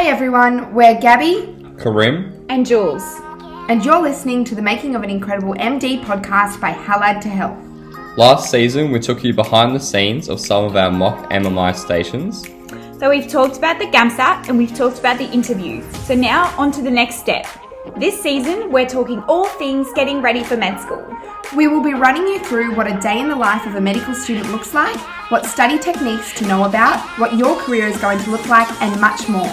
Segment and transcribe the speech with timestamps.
[0.00, 2.46] Hi everyone, we're Gabby Karim.
[2.48, 3.02] and Jules.
[3.68, 7.58] and you're listening to the Making of an Incredible MD podcast by Halad to Health.
[8.16, 12.48] Last season, we took you behind the scenes of some of our mock MMI stations.
[12.98, 15.84] So we've talked about the GAMSAT and we've talked about the interviews.
[16.06, 17.46] So now on to the next step.
[17.98, 21.06] This season, we're talking all things getting ready for med school.
[21.54, 24.14] We will be running you through what a day in the life of a medical
[24.14, 24.96] student looks like,
[25.30, 28.98] what study techniques to know about, what your career is going to look like, and
[28.98, 29.52] much more.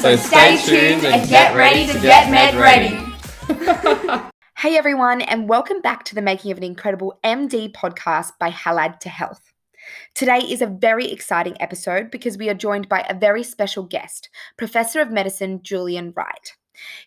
[0.00, 2.98] So stay tuned and get ready to get med ready.
[4.56, 8.98] Hey everyone, and welcome back to the Making of an Incredible MD podcast by Halad
[9.00, 9.52] to Health.
[10.14, 14.30] Today is a very exciting episode because we are joined by a very special guest,
[14.56, 16.56] Professor of Medicine Julian Wright.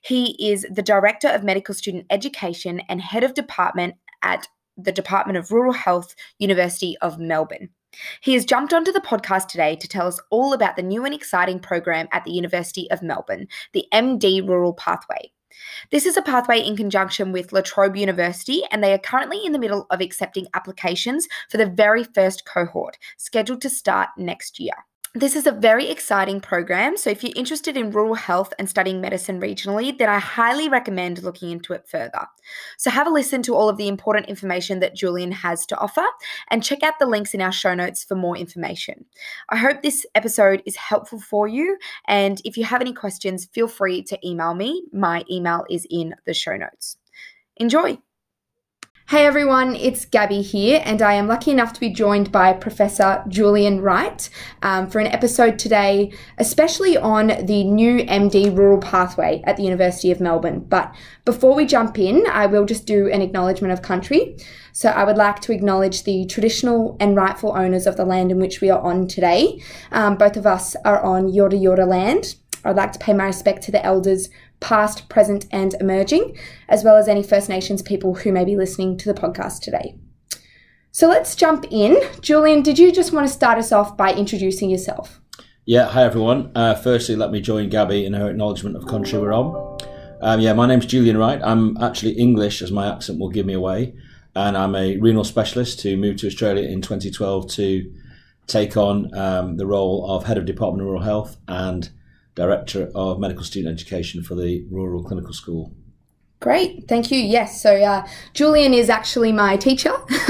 [0.04, 5.38] He is the Director of Medical Student Education and Head of Department at the Department
[5.38, 7.70] of Rural Health, University of Melbourne.
[8.22, 11.14] He has jumped onto the podcast today to tell us all about the new and
[11.14, 15.32] exciting program at the University of Melbourne, the MD Rural Pathway.
[15.92, 19.52] This is a pathway in conjunction with La Trobe University, and they are currently in
[19.52, 24.74] the middle of accepting applications for the very first cohort, scheduled to start next year.
[25.16, 29.00] This is a very exciting program, so if you're interested in rural health and studying
[29.00, 32.26] medicine regionally, then I highly recommend looking into it further.
[32.80, 36.04] So have a listen to all of the important information that Julian has to offer
[36.50, 39.06] and check out the links in our show notes for more information.
[39.50, 43.68] I hope this episode is helpful for you, and if you have any questions, feel
[43.68, 44.84] free to email me.
[44.92, 46.98] My email is in the show notes.
[47.58, 48.00] Enjoy!
[49.10, 53.22] Hey everyone, it's Gabby here, and I am lucky enough to be joined by Professor
[53.28, 54.28] Julian Wright
[54.62, 60.10] um, for an episode today, especially on the new MD rural pathway at the University
[60.10, 60.62] of Melbourne.
[60.62, 64.38] But before we jump in, I will just do an acknowledgement of country.
[64.72, 68.40] So I would like to acknowledge the traditional and rightful owners of the land in
[68.40, 69.62] which we are on today.
[69.92, 72.36] Um, both of us are on Yorta Yorta land.
[72.66, 76.38] I'd like to pay my respect to the elders past, present, and emerging,
[76.70, 79.96] as well as any First Nations people who may be listening to the podcast today.
[80.92, 81.98] So let's jump in.
[82.22, 85.20] Julian, did you just want to start us off by introducing yourself?
[85.66, 86.52] Yeah, hi everyone.
[86.54, 89.80] Uh, firstly, let me join Gabby in her acknowledgement of country we're on.
[90.22, 91.42] Um, yeah, my name's Julian Wright.
[91.44, 93.96] I'm actually English, as my accent will give me away,
[94.36, 97.94] and I'm a renal specialist who moved to Australia in 2012 to
[98.48, 101.90] take on um, the role of head of Department of Rural Health and
[102.36, 105.74] director of medical student education for the Rural Clinical School.
[106.44, 107.20] Great, thank you.
[107.20, 109.94] Yes, so uh, Julian is actually my teacher,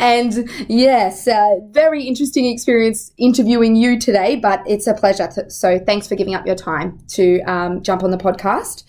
[0.00, 4.36] and yes, uh, very interesting experience interviewing you today.
[4.36, 5.28] But it's a pleasure.
[5.34, 8.84] To, so thanks for giving up your time to um, jump on the podcast.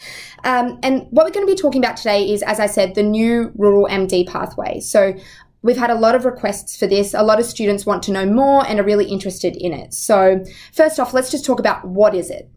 [0.45, 3.03] Um, and what we're going to be talking about today is, as I said, the
[3.03, 4.79] new rural MD pathway.
[4.79, 5.15] So
[5.61, 7.13] We've had a lot of requests for this.
[7.13, 9.93] A lot of students want to know more and are really interested in it.
[9.93, 10.43] So,
[10.73, 12.49] first off, let's just talk about what is it?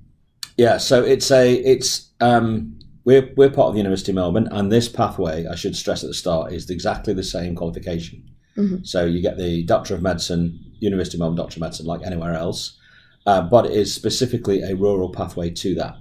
[0.57, 4.71] Yeah, so it's a it's um, we're we're part of the University of Melbourne, and
[4.71, 8.23] this pathway, I should stress at the start, is exactly the same qualification.
[8.57, 8.87] Mhm.
[8.87, 12.35] So you get the Doctor of Medicine, University of Melbourne Doctor of Medicine, like anywhere
[12.35, 12.79] else,
[13.27, 15.97] uh, but it is specifically a rural pathway to that.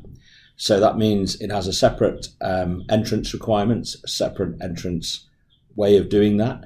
[0.57, 5.28] So that means it has a separate um, entrance requirements, a separate entrance
[5.75, 6.66] way of doing that,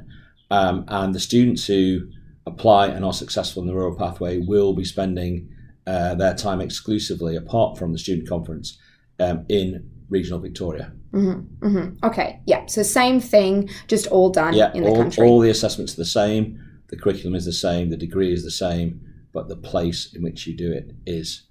[0.51, 2.07] um, and the students who
[2.45, 5.49] apply and are successful in the rural pathway will be spending
[5.87, 8.77] uh, their time exclusively, apart from the student conference,
[9.19, 10.91] um, in regional Victoria.
[11.11, 12.65] hmm hmm Okay, yeah.
[12.67, 15.27] So same thing, just all done Yeah, in the all, country.
[15.27, 18.51] all the assessments are the same, the curriculum is the same, the degree is the
[18.51, 19.01] same,
[19.33, 21.43] but the place in which you do it is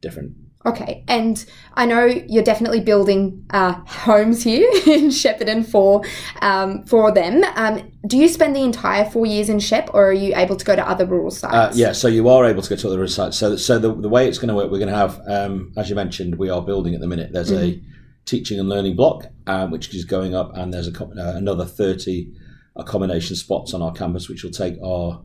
[0.00, 0.32] different.
[0.64, 6.02] Okay, and I know you're definitely building uh, homes here in Shepparton for
[6.40, 7.42] um, for them.
[7.56, 10.64] Um, do you spend the entire four years in Shep, or are you able to
[10.64, 11.54] go to other rural sites?
[11.54, 13.38] Uh, yeah, so you are able to go to other sites.
[13.38, 15.90] So, so the, the way it's going to work, we're going to have, um, as
[15.90, 17.32] you mentioned, we are building at the minute.
[17.32, 17.80] There's a
[18.24, 21.64] teaching and learning block, um, which is going up, and there's a, co- uh, another
[21.64, 22.32] 30
[22.76, 25.22] accommodation spots on our campus, which will take our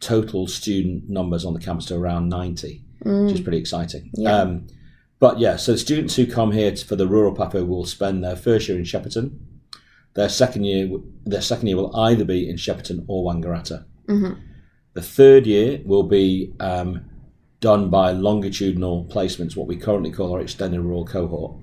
[0.00, 2.30] total student numbers on the campus to around
[3.04, 4.10] 90, which is pretty exciting.
[4.14, 4.36] Yeah.
[4.36, 4.66] Um,
[5.18, 8.36] but yeah, so the students who come here for the rural pathway will spend their
[8.36, 9.38] first year in Shepparton.
[10.14, 10.90] Their second year,
[11.24, 13.84] their second year will either be in Shepparton or Wangaratta.
[14.08, 14.38] Mhm.
[14.94, 17.02] The third year will be um,
[17.60, 21.54] done by longitudinal placements, what we currently call our extended rural cohort,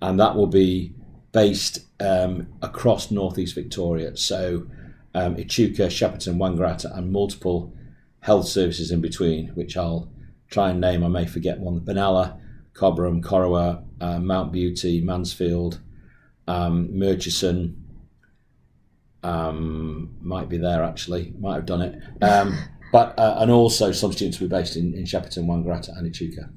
[0.00, 0.94] and that will be
[1.32, 4.16] based um, across northeast Victoria.
[4.16, 4.66] So
[5.14, 7.72] um, Echuca, Shepparton, Wangaratta, and multiple
[8.20, 10.08] health services in between, which I'll
[10.48, 11.04] try and name.
[11.04, 12.38] I may forget one: Benalla,
[12.74, 15.80] Cobram, Corowa, uh, Mount Beauty, Mansfield,
[16.46, 17.84] um, Murchison.
[19.22, 21.34] Um, might be there actually.
[21.38, 22.02] Might have done it.
[22.22, 22.56] Um,
[22.92, 26.48] But uh, and also some students will be based in, in Shepparton, Wangaratta, and Echuca.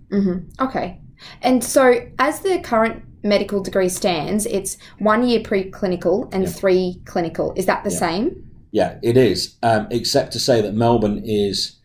[0.60, 1.02] Okay.
[1.42, 7.54] And so, as the current medical degree stands, it's one year preclinical and three clinical.
[7.56, 8.50] Is that the same?
[8.72, 9.58] Yeah, it is.
[9.62, 11.80] Um, except to say that Melbourne is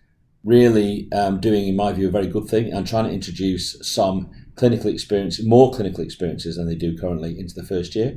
[0.46, 4.30] really um, doing, in my view, a very good thing and trying to introduce some
[4.54, 8.16] clinical experience, more clinical experiences than they do currently into the first year.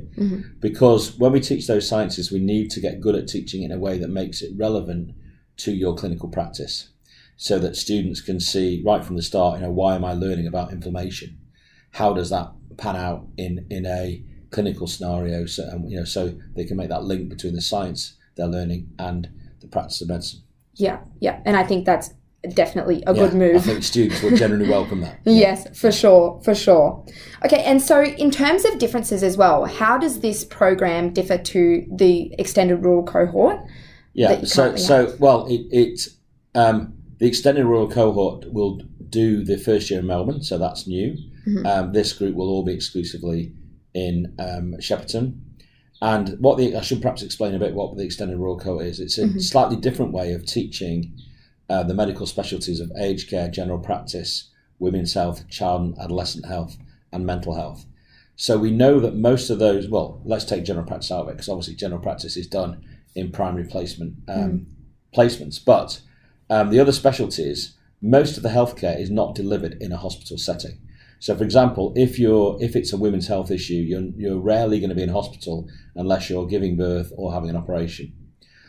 [0.60, 3.78] Because when we teach those sciences, we need to get good at teaching in a
[3.78, 5.12] way that makes it relevant
[5.58, 6.88] to your clinical practice,
[7.36, 10.46] so that students can see right from the start, you know, why am I learning
[10.46, 11.38] about inflammation?
[11.90, 15.46] How does that pan out in in a clinical scenario?
[15.46, 18.92] So um, you know, so they can make that link between the science they're learning
[18.98, 19.28] and
[19.60, 20.40] the practice of medicine.
[20.74, 21.40] Yeah, yeah.
[21.44, 22.10] And I think that's
[22.54, 23.56] definitely a good move.
[23.56, 25.20] I think students will generally welcome that.
[25.24, 27.04] Yes, for sure, for sure.
[27.44, 31.86] Okay, and so in terms of differences as well, how does this program differ to
[31.90, 33.58] the extended rural cohort?
[34.14, 34.44] Yeah.
[34.44, 36.08] So so well, it, it
[36.54, 41.16] um, the extended rural cohort will do the first year in Melbourne, so that's new.
[41.46, 41.66] Mm-hmm.
[41.66, 43.52] Um, this group will all be exclusively
[43.94, 45.40] in um, Shepparton.
[46.02, 49.00] And what the I should perhaps explain a bit what the extended rural cohort is.
[49.00, 49.38] It's a Mm-hmm.
[49.40, 51.12] slightly different way of teaching
[51.70, 54.50] uh, the medical specialties of aged care, general practice,
[54.80, 56.76] women's health, child and adolescent health,
[57.12, 57.86] and mental health.
[58.34, 61.32] So we know that most of those, well, let's take general practice out of it
[61.32, 62.84] because obviously general practice is done
[63.14, 64.66] in primary placement um,
[65.14, 65.64] placements.
[65.64, 66.00] But
[66.48, 70.78] um, the other specialties, most of the healthcare is not delivered in a hospital setting.
[71.20, 74.88] So, for example, if you're if it's a women's health issue, you're you're rarely going
[74.88, 78.12] to be in hospital unless you're giving birth or having an operation.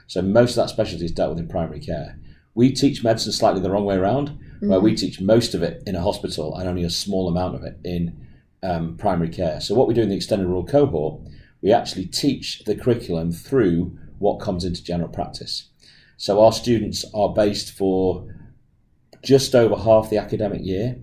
[0.07, 2.19] So most of that specialty is dealt with in primary care.
[2.53, 5.95] We teach medicine slightly the wrong way around, where we teach most of it in
[5.95, 8.27] a hospital and only a small amount of it in
[8.61, 9.59] um, primary care.
[9.59, 11.21] So what we do in the extended rural cohort,
[11.61, 15.69] we actually teach the curriculum through what comes into general practice.
[16.17, 18.27] So our students are based for
[19.23, 20.97] just over half the academic year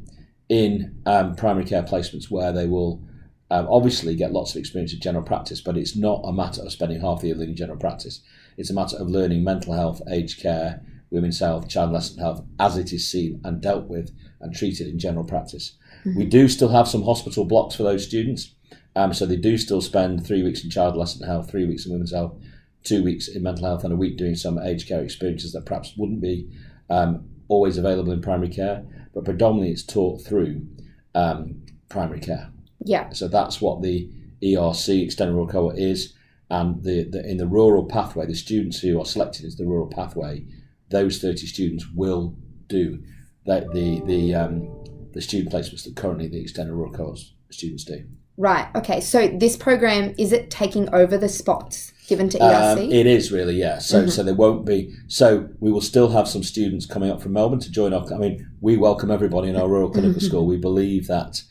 [0.48, 3.02] in um, primary care placements where they will
[3.50, 6.70] um, obviously get lots of experience in general practice, but it's not a matter of
[6.70, 8.20] spending half the year learning general practice.
[8.56, 10.80] It's a matter of learning mental health, aged care,
[11.10, 14.10] women's health, child and adolescent health as it is seen and dealt with
[14.40, 15.76] and treated in general practice.
[16.16, 18.55] We do still have some hospital blocks for those students.
[18.96, 21.87] Um, so they do still spend three weeks in child and adolescent health, three weeks
[21.87, 22.37] in women's health,
[22.84, 25.94] two weeks in mental health, and a week doing some aged care experiences that perhaps
[25.96, 26.49] wouldn't be
[26.90, 28.84] um, always available in primary care.
[29.14, 30.66] But predominantly it's taught through
[31.14, 32.50] um, primary care.
[32.84, 34.10] Yeah, So that's what the
[34.43, 36.14] ERC extended rural cohort is.
[36.50, 39.88] And the, the in the rural pathway, the students who are selected as the rural
[39.88, 40.44] pathway,
[40.90, 42.35] those 30 students will
[42.69, 43.02] do
[43.46, 47.19] the the the, um, the student placements that currently the extended rural cohort
[47.50, 48.05] students do.
[48.37, 48.69] right.
[48.76, 52.93] Okay, so this program is it taking over the spots given to E Um, ERC?
[52.93, 53.79] it is really, yeah.
[53.79, 54.94] So, so there won't be.
[55.08, 58.05] So we will still have some students coming up from Melbourne to join our.
[58.12, 60.46] I mean, we welcome everybody in our rural clinical school.
[60.46, 61.43] We believe that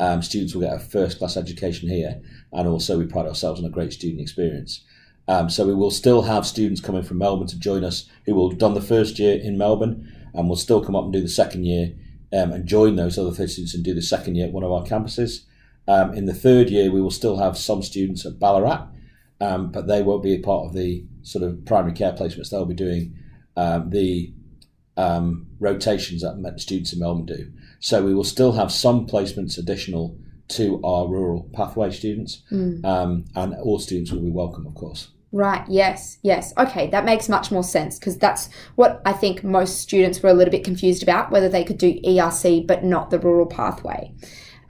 [0.00, 2.20] um, students will get a first class education here,
[2.52, 4.84] and also we pride ourselves on a great student experience.
[5.26, 8.50] Um, so we will still have students coming from Melbourne to join us who will
[8.50, 11.28] have done the first year in Melbourne, and will still come up and do the
[11.28, 11.94] second year
[12.32, 14.72] um, and join those other 30 students and do the second year at one of
[14.72, 15.44] our campuses.
[15.86, 18.88] Um, in the third year, we will still have some students at Ballarat,
[19.40, 22.50] um, but they won't be a part of the sort of primary care placements.
[22.50, 23.16] They'll be doing
[23.56, 24.32] um, the
[24.96, 27.52] um, rotations that students in Melbourne do.
[27.80, 30.16] So we will still have some placements additional
[30.48, 32.42] to our rural pathway students,
[32.84, 35.08] um, and all students will be welcome, of course.
[35.34, 36.54] Right, yes, yes.
[36.56, 40.32] Okay, that makes much more sense because that's what I think most students were a
[40.32, 44.14] little bit confused about whether they could do ERC but not the rural pathway.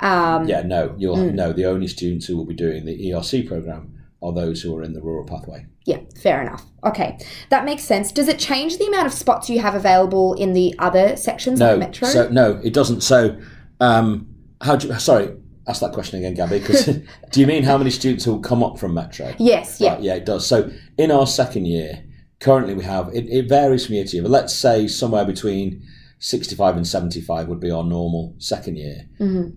[0.00, 1.52] Um, Yeah, no, you'll no.
[1.52, 3.92] The only students who will be doing the ERC program
[4.22, 5.66] are those who are in the rural pathway.
[5.84, 6.64] yeah, fair enough.
[6.82, 7.18] Okay,
[7.50, 8.10] that makes sense.
[8.10, 11.72] Does it change the amount of spots you have available in the other sections No,
[11.72, 12.08] like Metro?
[12.08, 13.02] so no, it doesn't.
[13.02, 13.38] So,
[13.80, 14.26] um,
[14.62, 15.36] how do you, sorry?
[15.66, 16.58] Ask that question again, Gabby.
[16.58, 16.86] Because
[17.30, 19.34] do you mean how many students will come up from Metro?
[19.38, 19.94] yes, yeah.
[19.94, 20.46] Right, yeah, it does.
[20.46, 22.04] So in our second year,
[22.40, 25.82] currently we have it, it varies from year to year, but let's say somewhere between
[26.18, 29.08] 65 and 75 would be our normal second year.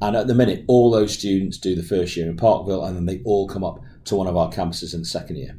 [0.02, 3.06] And at the minute, all those students do the first year in Parkville and then
[3.06, 5.58] they all come up to one of our campuses in the second year.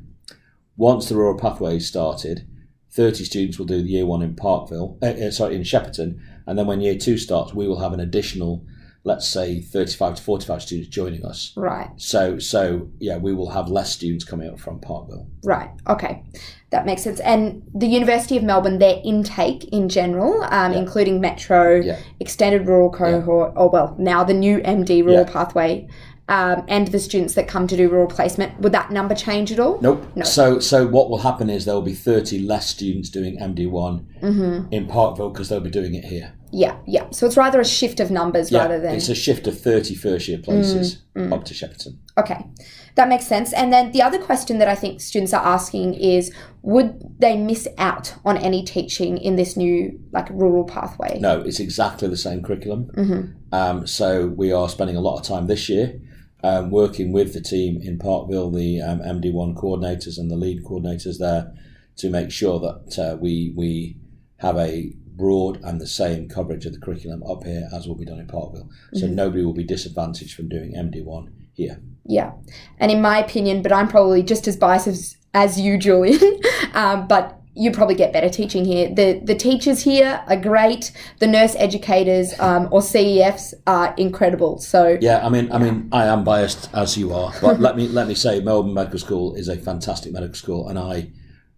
[0.77, 2.47] Once the rural pathway is started,
[2.91, 6.59] 30 students will do the year one in Parkville, uh, uh, sorry, in Shepparton, and
[6.59, 8.65] then when year two starts, we will have an additional,
[9.09, 11.53] let's say, 35 to 45 students joining us.
[11.57, 15.27] Right, So, so yeah, we will have less students coming up from Parkville.
[15.45, 15.71] right.
[15.89, 16.23] Okay,
[16.71, 17.19] that makes sense.
[17.21, 21.99] And the University of Melbourne, their intake in general, um, including Metro, Yeah.
[22.21, 25.33] extended rural cohort, or well, now the new MD rural Yeah.
[25.33, 25.89] pathway.
[26.31, 29.59] um, and the students that come to do rural placement, would that number change at
[29.59, 29.79] all?
[29.81, 30.05] Nope.
[30.15, 30.25] No.
[30.27, 34.71] So, so what will happen is there will be 30 less students doing MD1 Mm-hmm.
[34.71, 36.35] in Parkville because they'll be doing it here.
[36.51, 37.11] Yeah, yeah.
[37.11, 38.95] So it's rather a shift of numbers rather than.
[38.95, 41.99] it's a shift of 30 first year places up to Shepparton.
[42.17, 42.47] Okay,
[42.95, 43.53] that makes sense.
[43.53, 47.69] And then the other question that I think students are asking is would they miss
[47.79, 51.19] out on any teaching in this new like rural pathway?
[51.21, 52.91] No, it's exactly the same curriculum.
[52.97, 53.55] Mm-hmm.
[53.55, 56.01] Um, so we are spending a lot of time this year
[56.43, 61.19] um, working with the team in Parkville, the um, MD1 coordinators and the lead coordinators
[61.19, 61.53] there,
[61.97, 63.97] to make sure that uh, we we
[64.39, 68.05] have a broad and the same coverage of the curriculum up here as will be
[68.07, 68.69] done in Parkville.
[68.95, 69.15] So Mm-hmm.
[69.15, 71.81] nobody will be disadvantaged from doing MD1 here.
[72.07, 72.33] Yeah.
[72.79, 76.41] And in my opinion, but I'm probably just as biased as, as you, Julian,
[76.75, 78.89] um, but you probably get better teaching here.
[78.95, 80.93] The the teachers here are great.
[81.19, 84.59] The nurse educators um, or CEFs are incredible.
[84.61, 87.89] So Yeah, I mean, I mean, I am biased as you are, but let me
[87.89, 91.11] let me say, Melbourne Medical School is a fantastic medical school, and I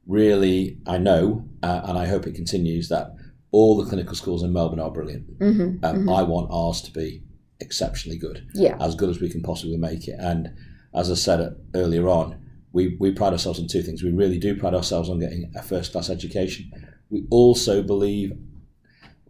[0.06, 3.14] really, I know, uh, and I hope it continues that
[3.52, 5.38] all the clinical schools in Melbourne are brilliant.
[5.38, 7.22] Mhm, Um, I want ours to be
[7.60, 10.16] exceptionally good, yeah, as good as we can possibly make it.
[10.18, 10.50] And
[10.94, 12.36] as I said uh, earlier on,
[12.72, 14.02] we we pride ourselves on two things.
[14.02, 16.70] We really do pride ourselves on getting a first class education.
[17.10, 18.36] We also believe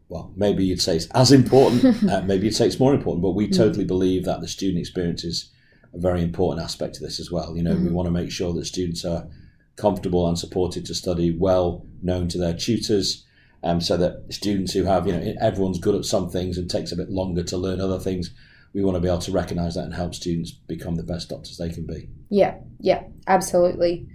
[0.08, 3.30] well, maybe you'd say it's as important, uh, maybe you'd say it's more important, but
[3.30, 5.50] we totally believe that the student experience is
[5.94, 7.56] a very important aspect to this as well.
[7.56, 9.28] You know, we want to make sure that students are
[9.76, 13.24] comfortable and supported to study, well known to their tutors,
[13.62, 16.93] um, so that students who have, you know, everyone's good at some things and takes
[16.93, 18.31] a bit longer to learn other things.
[18.73, 21.59] We want to be able to recognise that and help students become the best doctors
[21.59, 22.09] they can be.
[22.31, 24.09] yeah, yeah, absolutely.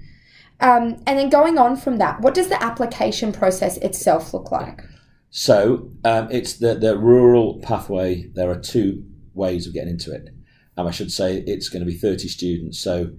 [0.61, 4.81] Um, and then going on from that, what does the application process itself look like?
[5.29, 8.27] So um, it's the, the rural pathway.
[8.33, 10.29] There are two ways of getting into it.
[10.77, 12.79] Um, I should say it's going to be 30 students.
[12.79, 13.11] So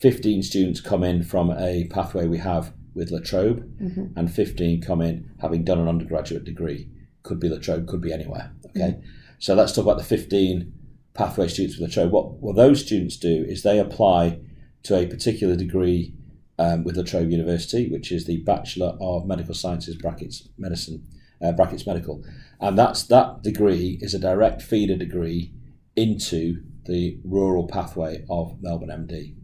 [0.00, 3.68] 15 students come in from a pathway we have with La Trobe,
[4.16, 6.88] and 15 come in having done an undergraduate degree.
[7.22, 8.52] Could be La Trobe, could be anywhere.
[8.66, 9.00] Okay.
[9.38, 10.72] So let's talk about the 15
[11.14, 12.12] pathway students with La Trobe.
[12.12, 14.40] What, what those students do is they apply
[14.84, 16.14] to a particular degree
[16.58, 21.06] um, with La Trobe University, which is the Bachelor of Medical Sciences brackets medicine
[21.42, 22.24] uh, brackets medical,
[22.60, 25.52] and that's that degree is a direct feeder degree
[25.96, 29.34] into the rural pathway of Melbourne MD.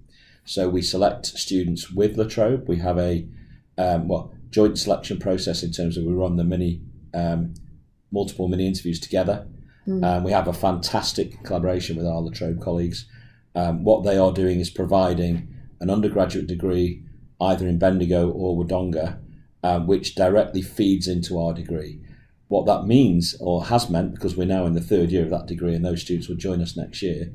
[0.45, 2.69] So we select students with La Trobe.
[2.69, 3.26] We have a
[3.81, 6.81] um, well joint selection process in terms of we run the mini
[7.15, 7.55] um,
[8.13, 9.47] multiple mini interviews together.
[10.05, 13.07] Um, we have a fantastic collaboration with our La Trobe colleagues.
[13.55, 17.05] Um, what they are doing is providing an undergraduate degree
[17.41, 19.19] either in Bendigo or Wodonga,
[19.63, 22.01] um, which directly feeds into our degree.
[22.49, 25.47] What that means, or has meant, because we're now in the third year of that
[25.47, 27.33] degree and those students will join us next year,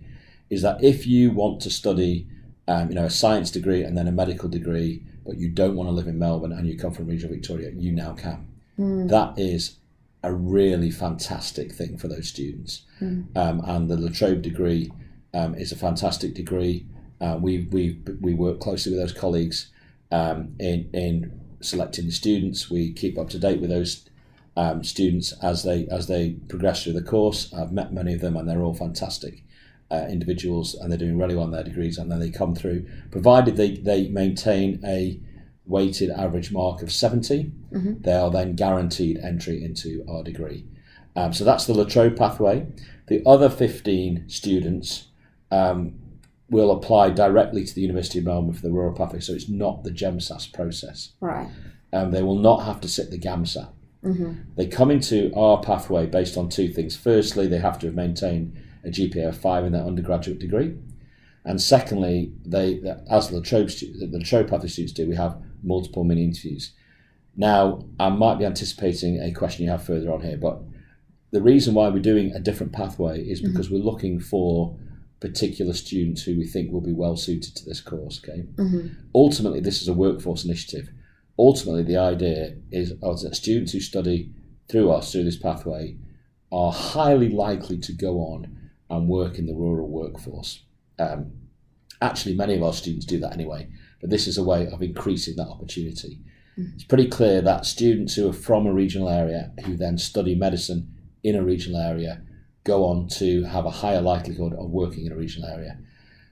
[0.49, 2.27] is that if you want to study
[2.67, 5.87] um, you know, a science degree and then a medical degree, but you don't want
[5.87, 8.47] to live in Melbourne and you come from regional Victoria, you now can.
[9.07, 9.77] That is
[10.23, 12.83] a really fantastic thing for those students.
[13.37, 14.91] Um, and the La Trobe degree
[15.33, 16.85] um, is a fantastic degree.
[17.21, 19.71] Uh, we, we, we work closely with those colleagues
[20.11, 22.69] um, in, in selecting the students.
[22.69, 24.09] We keep up to date with those
[24.57, 27.53] um, students as they as they progress through the course.
[27.53, 29.43] I've met many of them, and they're all fantastic
[29.91, 31.97] uh, individuals, and they're doing really well in their degrees.
[31.97, 35.19] And then they come through, provided they they maintain a
[35.67, 37.51] weighted average mark of 70
[38.01, 40.65] they are then guaranteed entry into our degree.
[41.15, 42.67] Um, so that's the La Trobe pathway.
[43.07, 45.07] The other 15 students
[45.51, 45.95] um,
[46.49, 49.83] will apply directly to the University of Melbourne for the rural pathway, so it's not
[49.83, 51.47] the GEMSAS process Right.
[51.93, 53.69] um, they will not have to sit the GAMSAT.
[54.55, 56.95] They come into our pathway based on two things.
[56.95, 60.75] Firstly, they have to have maintained a GPA of five in their undergraduate degree,
[61.45, 66.03] and secondly, they as the trope the La Trobe pathway students do, we have multiple
[66.03, 66.73] mini interviews.
[67.37, 70.61] Now, I might be anticipating a question you have further on here, but
[71.31, 73.51] the reason why we're doing a different pathway is mm-hmm.
[73.51, 74.75] because we're looking for
[75.19, 78.21] particular students who we think will be well suited to this course.
[78.23, 78.45] Okay.
[78.55, 78.87] Mm-hmm.
[79.13, 80.89] Ultimately, this is a workforce initiative.
[81.37, 84.31] Ultimately, the idea is is that students who study
[84.67, 85.97] through us through this pathway
[86.51, 90.63] are highly likely to go on and work in the rural workforce.
[90.99, 91.31] Um,
[92.01, 93.67] actually, many of our students do that anyway,
[94.01, 96.19] but this is a way of increasing that opportunity.
[96.57, 100.93] It's pretty clear that students who are from a regional area who then study medicine
[101.21, 102.21] in a regional area
[102.63, 105.77] go on to have a higher likelihood of working in a regional area.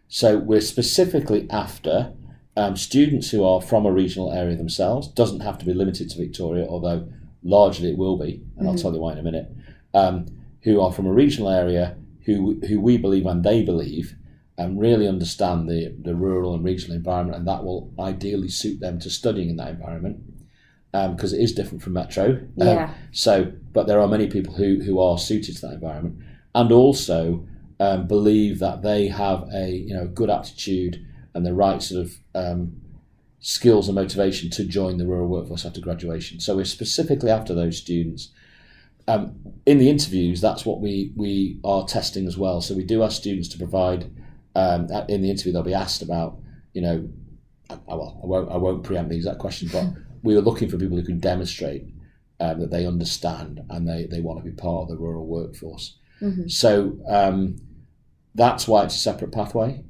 [0.07, 2.13] So we're specifically after
[2.55, 5.07] um, students who are from a regional area themselves.
[5.09, 7.07] Doesn't have to be limited to Victoria, although
[7.43, 9.51] largely it will be, and I'll tell you why in a minute.
[9.93, 10.27] Um,
[10.61, 14.15] who are from a regional area who who we believe and they believe
[14.57, 18.99] and really understand the, the rural and regional environment, and that will ideally suit them
[18.99, 20.17] to studying in that environment
[20.91, 22.25] because um, it is different from metro.
[22.61, 22.93] Um, Yeah.
[23.11, 26.19] so, but there are many people who, who are suited to that environment,
[26.53, 27.47] and also
[27.79, 31.03] um, believe that they have a you know good aptitude
[31.33, 32.73] and the right sort of um,
[33.39, 36.39] skills and motivation to join the rural workforce after graduation.
[36.39, 38.29] So we're specifically after those students.
[39.07, 42.61] Um, in the interviews, that's what we we are testing as well.
[42.61, 44.11] So we do ask students to provide
[44.55, 46.37] um, in the interview they'll be asked about
[46.73, 47.09] you know
[47.69, 49.85] I, well, I won't I won't preempt the exact question, but
[50.23, 51.85] we were looking for people who can demonstrate
[52.39, 55.97] um, that they understand and they, they want to be part of the rural workforce.
[56.49, 57.57] So um,
[58.35, 59.83] that's why it's a separate pathway.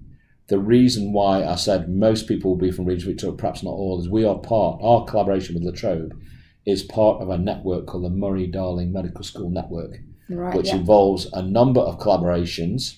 [0.48, 4.00] The reason why I said most people will be from regional Victoria, perhaps not all,
[4.00, 6.20] is we are part, our collaboration with La Trobe
[6.66, 10.56] is part of a network called the Murray Darling Medical School Network, Right.
[10.56, 10.78] which yeah.
[10.78, 12.98] involves a number of collaborations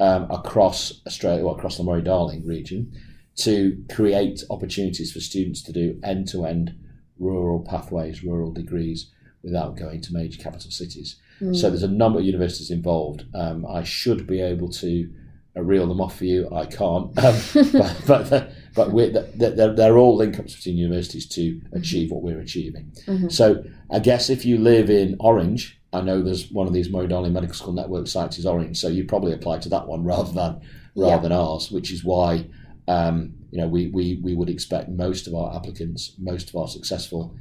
[0.00, 2.92] um, across Australia, or across the Murray Darling region,
[3.36, 6.74] to create opportunities for students to do end to end
[7.18, 9.10] rural pathways, rural degrees
[9.42, 11.16] without going to major capital cities.
[11.54, 13.24] So there's a number of universities involved.
[13.34, 15.10] Um, I should be able to
[15.56, 16.48] uh, reel them off for you.
[16.54, 17.36] I can't, um,
[17.72, 22.40] but but, but we're, they're, they're all link ups between universities to achieve what we're
[22.40, 22.92] achieving.
[23.30, 27.06] So I guess if you live in Orange, I know there's one of these Murray
[27.08, 30.32] Darling Medical School Network sites is Orange, so you probably apply to that one rather
[30.32, 30.60] than
[30.96, 31.18] rather Yeah.
[31.18, 32.46] than ours, which is why
[32.88, 36.68] um, you know we, we we would expect most of our applicants, most of our
[36.68, 37.34] successful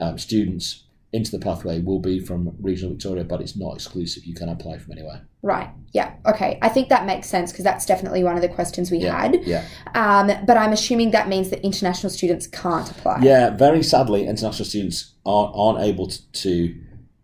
[0.00, 0.84] um, students
[1.16, 4.24] into the pathway will be from regional Victoria, but it's not exclusive.
[4.24, 5.26] You can apply from anywhere.
[5.42, 5.70] Right.
[5.92, 6.14] Yeah.
[6.26, 6.58] Okay.
[6.62, 9.20] I think that makes sense because that's definitely one of the questions we Yeah.
[9.20, 9.42] had.
[9.44, 9.64] Yeah.
[9.94, 13.20] Um, but I'm assuming that means that international students can't apply.
[13.22, 16.74] Yeah, very sadly, international students aren't, aren't able to, to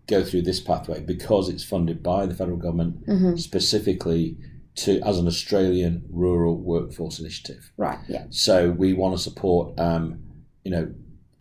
[0.09, 4.37] go through this pathway because it's funded by the federal government specifically
[4.75, 7.73] to as an Australian rural workforce initiative.
[7.77, 7.99] Right.
[8.09, 8.25] Yeah.
[8.31, 10.21] So we want to support, um,
[10.65, 10.93] you know,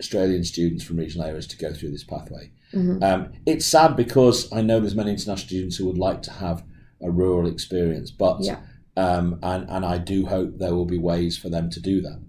[0.01, 2.51] Australian students from regional areas to go through this pathway.
[2.73, 6.63] Um, it's sad because I know there's many international students who would like to have
[7.01, 8.59] a rural experience, but Yeah.
[8.95, 12.19] um, and and I do hope there will be ways for them to do that.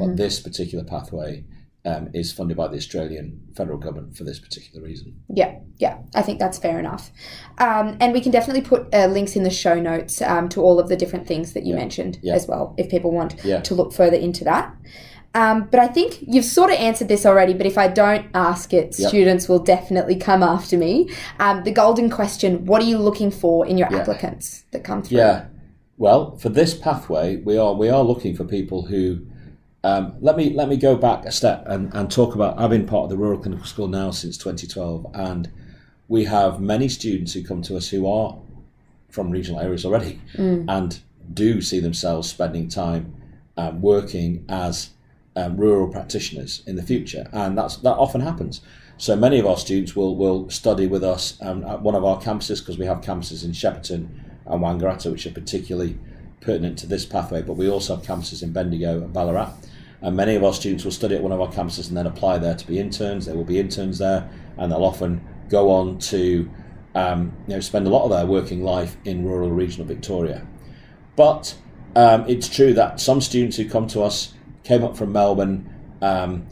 [0.00, 1.44] But this particular pathway
[1.84, 3.26] um, is funded by the Australian
[3.56, 5.08] federal government for this particular reason.
[5.28, 7.10] Yeah, yeah, I think that's fair enough.
[7.58, 10.78] Um, and we can definitely put uh, links in the show notes um, to all
[10.80, 12.34] of the different things that you mentioned Yeah.
[12.34, 13.60] as well, if people want Yeah.
[13.68, 14.66] to look further into that.
[15.34, 18.74] Um, but I think you've sort of answered this already, but if I don't ask
[18.74, 19.08] it, Yep.
[19.08, 21.08] students will definitely come after me.
[21.40, 23.98] Um, the golden question what are you looking for in your Yeah.
[24.00, 25.18] applicants that come through?
[25.18, 25.44] Yeah.
[25.96, 29.20] Well, for this pathway, we are we are looking for people who.
[29.84, 32.58] Um, let me let me go back a step and, and talk about.
[32.58, 35.48] I've been part of the Rural Clinical School now since 2012, and
[36.08, 38.36] we have many students who come to us who are
[39.10, 41.00] from regional areas already and
[41.34, 43.12] do see themselves spending time
[43.56, 44.90] um, working as
[45.36, 48.60] um, rural practitioners in the future, and that's that often happens.
[48.98, 52.20] So many of our students will will study with us um, at one of our
[52.20, 54.08] campuses because we have campuses in Shepparton
[54.46, 55.98] and Wangaratta, which are particularly
[56.40, 57.42] pertinent to this pathway.
[57.42, 59.54] But we also have campuses in Bendigo and Ballarat,
[60.02, 62.38] and many of our students will study at one of our campuses and then apply
[62.38, 63.26] there to be interns.
[63.26, 66.50] There will be interns there, and they'll often go on to
[66.94, 70.46] um, you know spend a lot of their working life in rural regional Victoria.
[71.16, 71.56] But
[71.94, 75.68] um, it's true that some students who come to us came up from Melbourne
[76.00, 76.46] um,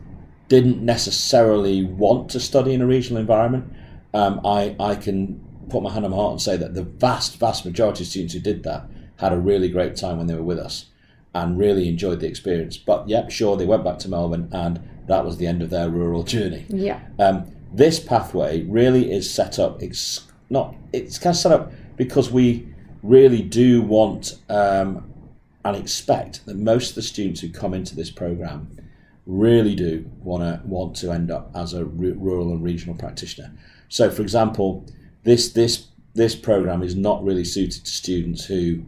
[0.48, 3.72] didn't necessarily want to study in a regional environment.
[4.14, 7.38] Um, I, I can put my hand on my heart and say that the vast,
[7.38, 10.42] vast majority of students who did that had a really great time when they were
[10.42, 10.86] with us
[11.34, 12.76] and really enjoyed the experience.
[12.76, 15.88] But yep, sure, they went back to Melbourne and that was the end of their
[15.88, 16.66] rural journey.
[16.68, 17.00] Yeah.
[17.18, 19.80] Um, this pathway really is set up.
[19.82, 20.74] It's not.
[20.92, 22.66] It's kind of set up because we
[23.02, 25.12] really do want um,
[25.64, 28.76] and expect that most of the students who come into this program
[29.26, 33.52] really do want to want to end up as a rural and regional practitioner.
[33.88, 34.86] So, for example,
[35.24, 38.84] this this this program is not really suited to students who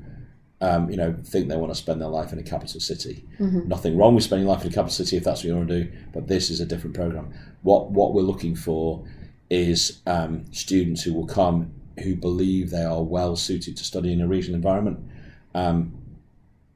[0.62, 3.24] um, you know, think they want to spend their life in a capital city.
[3.66, 5.84] Nothing wrong with spending life in a capital city if that's what you want to
[5.84, 7.34] do, but this is a different program.
[7.62, 9.04] What what we're looking for
[9.50, 14.20] is um, students who will come who believe they are well suited to study in
[14.20, 15.00] a regional environment,
[15.54, 15.92] um,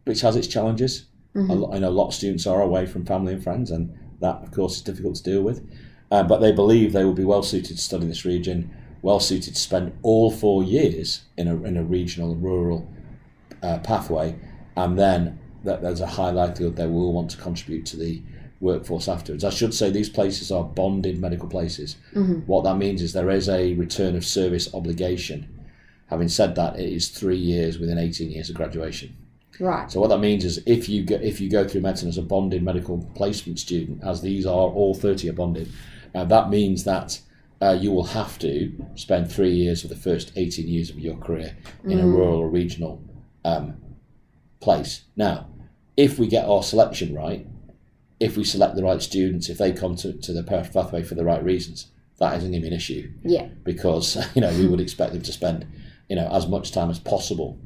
[0.06, 1.04] which has its challenges.
[1.50, 3.92] A lo- I know a lot of students are away from family and friends, and
[4.20, 5.62] that, of course, is difficult to deal with.
[6.10, 8.70] Uh, but they believe they will be well suited to study in this region,
[9.02, 12.90] well suited to spend all four years in a, in a regional and rural
[13.62, 14.34] uh, pathway,
[14.76, 18.22] and then that there's a high likelihood they will want to contribute to the
[18.60, 19.44] workforce afterwards.
[19.44, 21.96] I should say these places are bonded medical places.
[22.46, 25.48] What that means is there is a return of service obligation.
[26.06, 29.14] Having said that, it is three years within 18 years of graduation.
[29.60, 29.90] Right.
[29.90, 32.22] So what that means is if you go, if you go through medicine as a
[32.22, 35.70] bonded medical placement student, as these are all 30 are bonded,
[36.14, 37.20] uh, that means that
[37.62, 41.16] uh, you will have to spend three years of the first 18 years of your
[41.16, 43.02] career in a rural or regional
[43.44, 43.76] um,
[44.60, 45.02] place.
[45.16, 45.48] Now,
[45.96, 47.46] if we get our selection right,
[48.20, 51.14] if we select the right students, if they come to, to the perfect pathway for
[51.14, 51.86] the right reasons,
[52.18, 53.46] that isn't going to be an issue Yeah.
[53.64, 55.66] because you know we would expect them to spend
[56.08, 57.58] you know as much time as possible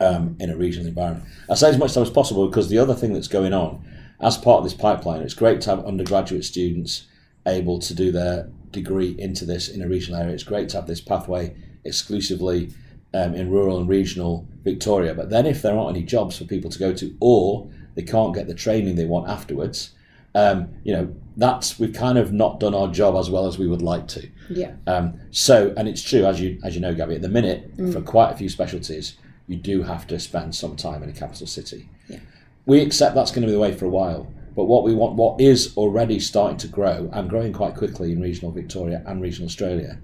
[0.00, 1.26] um, in a regional environment.
[1.50, 3.84] I say as much time as possible because the other thing that's going on
[4.20, 7.06] as part of this pipeline, it's great to have undergraduate students
[7.46, 10.34] able to do their degree into this in a regional area.
[10.34, 12.72] It's great to have this pathway exclusively
[13.14, 15.14] um, in rural and regional Victoria.
[15.14, 18.34] But then if there aren't any jobs for people to go to, or they can't
[18.34, 19.92] get the training they want afterwards,
[20.34, 23.66] um, you know, that's we've kind of not done our job as well as we
[23.66, 24.28] would like to.
[24.50, 24.72] Yeah.
[24.86, 27.14] Um, so, and it's true as you as you know, Gabby.
[27.14, 29.16] At the minute, for quite a few specialties,
[29.46, 31.88] you do have to spend some time in a capital city.
[32.08, 32.18] Yeah.
[32.66, 34.32] We accept that's going to be the way for a while.
[34.56, 38.20] But what we want, what is already starting to grow and growing quite quickly in
[38.20, 39.98] regional Victoria and regional Australia,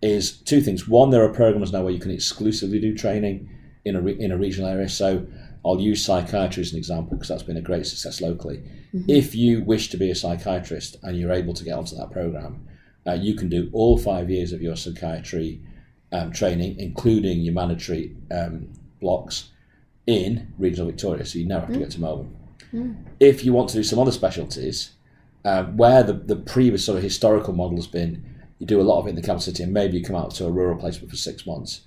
[0.00, 0.88] is two things.
[0.88, 3.48] One, there are programs now where you can exclusively do training
[3.84, 4.88] in a re- in a regional area.
[4.88, 5.26] So
[5.64, 8.62] I'll use psychiatry as an example because that's been a great success locally.
[9.08, 12.66] If you wish to be a psychiatrist and you're able to get onto that program,
[13.06, 15.60] uh, you can do all five years of your psychiatry
[16.14, 18.68] um, training, including your mandatory um,
[19.00, 19.50] blocks,
[20.06, 21.24] in regional Victoria.
[21.24, 22.36] So you never have to go to Melbourne.
[23.20, 24.92] If you want to do some other specialties,
[25.44, 28.24] um, where the, the previous sort of historical model has been,
[28.58, 30.30] you do a lot of it in the capital city and maybe you come out
[30.32, 31.82] to a rural placement for six months.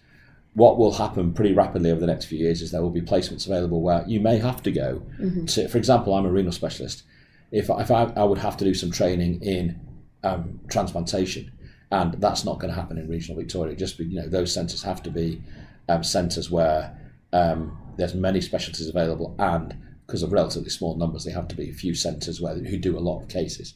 [0.53, 3.45] What will happen pretty rapidly over the next few years is there will be placements
[3.45, 5.03] available where you may have to go
[5.45, 7.03] to, for example, I'm a renal specialist.
[7.51, 9.79] If, if I, I would have to do some training in
[10.23, 11.51] um, transplantation,
[11.91, 13.76] and that's not going to happen in regional Victoria.
[13.76, 15.41] Just be, you know, those centres have to be
[15.89, 16.97] um, centres where
[17.34, 21.69] um, there's many specialties available, and because of relatively small numbers, they have to be
[21.69, 23.73] a few centres where who do a lot of cases.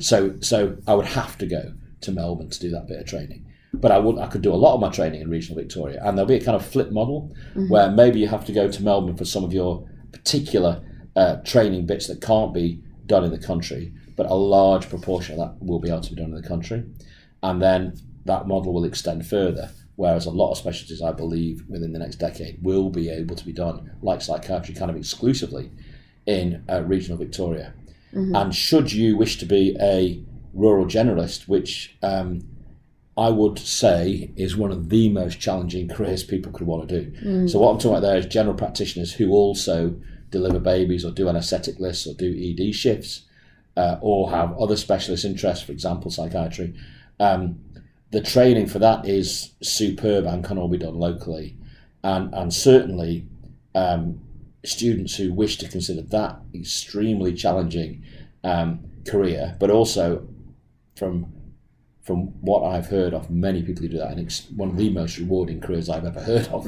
[0.00, 3.46] So, so I would have to go to Melbourne to do that bit of training.
[3.72, 6.16] But I would, I could do a lot of my training in regional Victoria, and
[6.16, 7.34] there'll be a kind of flip model
[7.68, 10.80] where maybe you have to go to Melbourne for some of your particular
[11.16, 15.40] uh, training bits that can't be done in the country, but a large proportion of
[15.40, 16.84] that will be able to be done in the country,
[17.44, 19.70] and then that model will extend further.
[19.96, 23.46] Whereas a lot of specialties, I believe, within the next decade will be able to
[23.46, 25.70] be done, like psychiatry, kind of exclusively
[26.26, 27.74] in uh, regional Victoria.
[28.34, 30.20] And should you wish to be a
[30.54, 32.40] rural generalist, which um,
[33.16, 37.12] I would say is one of the most challenging careers people could want to do.
[37.48, 39.94] So what I'm talking about there is general practitioners who also
[40.30, 43.22] deliver babies or do anaesthetic lists or do ED shifts
[43.76, 46.74] uh, or have other specialist interests, for example, psychiatry.
[47.20, 47.60] Um,
[48.10, 51.56] the training for that is superb and can all be done locally.
[52.02, 53.26] And, and certainly
[53.74, 54.20] um,
[54.64, 58.04] students who wish to consider that extremely challenging
[58.44, 60.28] um, career, but also
[60.96, 61.32] from
[62.02, 64.90] from what I've heard of many people who do that, and it's one of the
[64.90, 66.66] most rewarding careers I've ever heard of.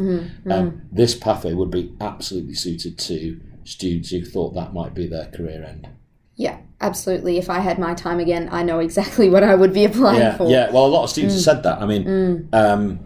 [0.50, 5.26] Um, this pathway would be absolutely suited to students who thought that might be their
[5.26, 5.90] career end.
[6.36, 7.38] Yeah, absolutely.
[7.38, 10.36] If I had my time again, I know exactly what I would be applying Yeah,
[10.36, 10.50] for.
[10.50, 10.70] yeah.
[10.70, 11.80] Well, a lot of students have said that.
[11.80, 13.00] I mean, um,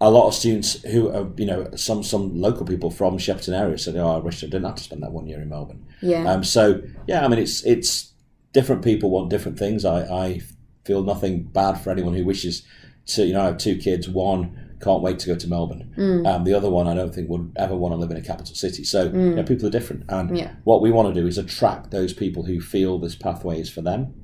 [0.00, 3.76] a lot of students who are, you know, some some local people from Shepparton area
[3.76, 6.24] said, "Oh, I wish I didn't have to spend that one year in Melbourne." Yeah.
[6.30, 8.12] Um, so yeah, I mean, it's it's
[8.52, 9.84] different people want different things.
[9.84, 10.40] I, I
[10.86, 12.62] feel nothing bad for anyone who wishes
[13.08, 13.26] to.
[13.26, 14.08] You know, I have two kids.
[14.08, 15.92] One can't wait to go to Melbourne.
[16.26, 18.54] Um, the other one, I don't think would ever want to live in a capital
[18.54, 18.82] city.
[18.84, 20.52] So you know, people are different, and Yeah.
[20.64, 23.82] what we want to do is attract those people who feel this pathway is for
[23.82, 24.14] them.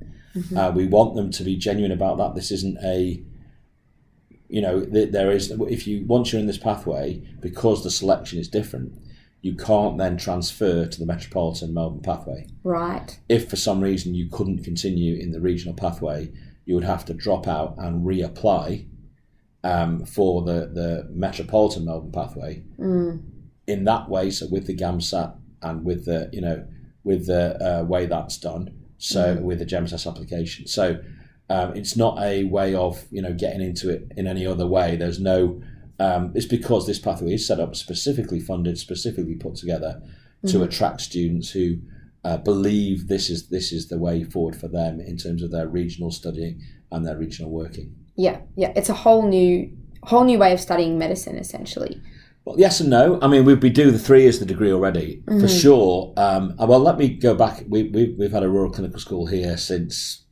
[0.55, 2.35] Uh, we want them to be genuine about that.
[2.35, 3.23] This isn't a
[4.49, 8.39] you know th- there is if you once you're in this pathway because the selection
[8.39, 8.93] is different
[9.41, 13.19] you can't then transfer to the metropolitan melbourne pathway Right.
[13.27, 16.31] if for some reason you couldn't continue in the regional pathway
[16.65, 18.85] you would have to drop out and reapply
[19.67, 22.63] um, for the, the metropolitan melbourne pathway
[23.67, 26.65] in that way so with the gamsat and with the you know
[27.03, 30.99] with the uh, way that's done so with the GEMSAS application so
[31.49, 34.95] um, it's not a way of you know getting into it in any other way.
[34.95, 35.61] There's no.
[35.99, 39.99] Um, it's because this pathway is set up specifically funded, specifically put together
[40.45, 41.77] to attract students who
[42.23, 45.67] uh, believe this is this is the way forward for them in terms of their
[45.67, 47.95] regional studying and their regional working.
[48.17, 48.73] Yeah, yeah.
[48.75, 49.71] It's a whole new
[50.03, 52.01] whole new way of studying medicine essentially.
[52.45, 53.19] Well, yes and no.
[53.21, 56.13] I mean, we, we do the three years of the degree already for sure.
[56.15, 57.63] Um, well, let me go back.
[57.67, 60.23] We, we, we've had a rural clinical school here since,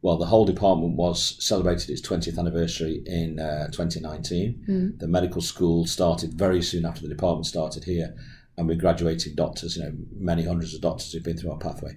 [0.00, 4.64] well, the whole department was celebrated its 20th anniversary in uh, 2019.
[4.98, 8.14] The medical school started very soon after the department started here.
[8.56, 9.76] and we're graduating doctors.
[9.76, 11.96] You know, many hundreds of doctors who've been through our pathway.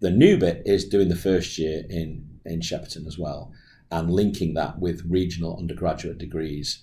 [0.00, 3.52] The new bit is doing the first year in in Shepparton as well,
[3.94, 6.82] and linking that with regional undergraduate degrees.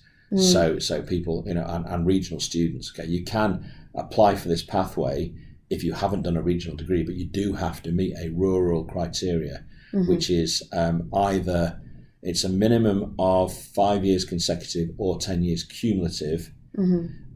[0.50, 2.90] So so people you know and, and regional students.
[2.90, 5.34] Okay, you can apply for this pathway
[5.68, 8.84] if you haven't done a regional degree, but you do have to meet a rural
[8.84, 9.64] criteria,
[10.08, 11.78] which is um, either
[12.22, 16.50] it's a minimum of five years consecutive or ten years cumulative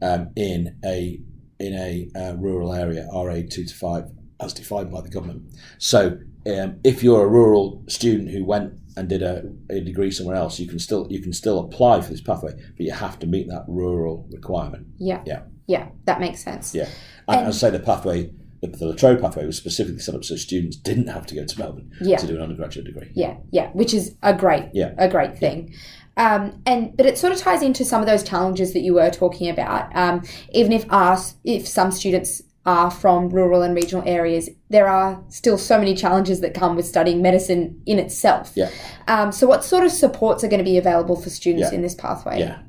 [0.01, 1.19] um, in a
[1.59, 4.05] in a uh, rural area, RA two to five,
[4.39, 5.43] as defined by the government.
[5.77, 10.35] So um, if you're a rural student who went and did a, a degree somewhere
[10.35, 13.27] else, you can still you can still apply for this pathway, but you have to
[13.27, 14.87] meet that rural requirement.
[14.97, 15.21] Yeah.
[15.25, 15.43] Yeah.
[15.67, 16.73] Yeah, that makes sense.
[16.73, 16.87] Yeah,
[17.27, 18.31] and, And- and say the pathway,
[18.61, 21.45] the, the La Trobe pathway was specifically set up so students didn't have to go
[21.45, 22.17] to Melbourne Yeah.
[22.17, 23.11] to do an undergraduate degree.
[23.13, 24.93] Yeah, yeah, which is a great, Yeah.
[24.97, 25.73] a great thing.
[26.15, 29.09] Um, and but it sort of ties into some of those challenges that you were
[29.11, 29.95] talking about.
[29.95, 35.23] Um, even if asked, if some students are from rural and regional areas, there are
[35.29, 38.51] still so many challenges that come with studying medicine in itself.
[38.55, 38.69] Yeah.
[39.07, 41.75] Um, so, what sort of supports are going to be available for students Yeah.
[41.77, 42.39] in this pathway?
[42.39, 42.59] Yeah,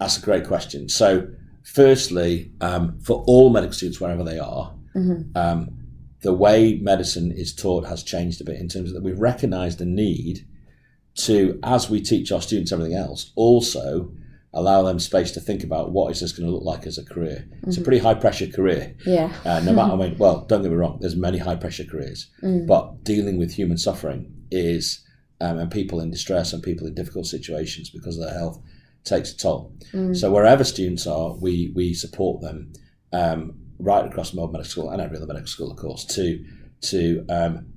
[0.00, 0.88] that's a great question.
[0.88, 1.28] So,
[1.62, 4.74] firstly, um, for all medical students, wherever they are,
[5.36, 5.78] um,
[6.22, 9.78] the way medicine is taught has changed a bit in terms of that we've recognised
[9.78, 10.46] the need
[11.14, 14.10] to, as we teach our students everything else, also
[14.54, 17.04] allow them space to think about what is this going to look like as a
[17.04, 17.48] career.
[17.66, 18.94] It's a pretty high pressure career.
[19.06, 19.32] Yeah.
[19.44, 20.98] Uh, no matter, I mean, well, don't get me wrong.
[21.00, 22.30] There's many high pressure careers,
[22.66, 25.02] but dealing with human suffering is,
[25.40, 28.60] um, and people in distress and people in difficult situations because of their health
[29.04, 29.74] takes a toll.
[30.14, 32.72] So wherever students are, we we support them
[33.12, 36.44] um, right across Melbourne Medical School and every other medical school, of course, to
[36.82, 37.71] to um,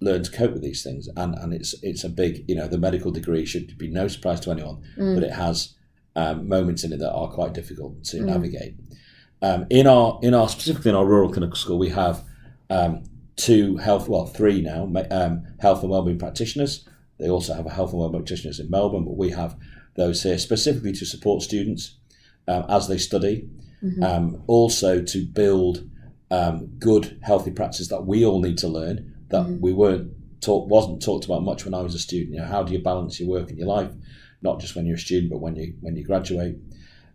[0.00, 1.08] learn to cope with these things.
[1.16, 4.40] And and it's it's a big, you know, the medical degree should be no surprise
[4.40, 4.82] to anyone,
[5.14, 5.74] but it has
[6.16, 8.74] um, moments in it that are quite difficult to navigate.
[9.42, 12.24] Um, in our in our specifically in our rural clinical school, we have
[12.70, 13.02] um,
[13.36, 16.88] two health, well, three now, um, health and wellbeing practitioners.
[17.18, 19.56] They also have a health and wellbeing practitioners in Melbourne, but we have
[19.96, 21.96] those here specifically to support students
[22.48, 23.48] um, as they study,
[24.02, 25.88] um, also to build
[26.30, 31.02] um, good, healthy practices that we all need to learn that we weren't taught, wasn't
[31.02, 32.34] talked about much when I was a student.
[32.34, 33.90] You know, how do you balance your work and your life,
[34.42, 36.56] not just when you're a student, but when you when you graduate.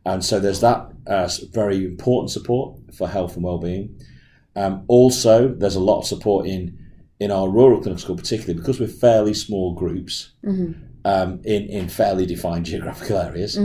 [0.05, 3.99] And so there's that uh, very important support for health and well-being.
[4.55, 6.77] Um, also, there's a lot of support in
[7.19, 10.31] in our rural clinical school, particularly because we're fairly small groups
[11.05, 13.57] um, in in fairly defined geographical areas.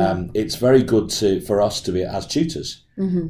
[0.00, 2.82] Um, it's very good to for us to be as tutors